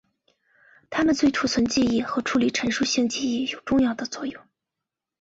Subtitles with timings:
[0.89, 4.41] 它们对储存记忆和处理陈述性记忆有重要的作用。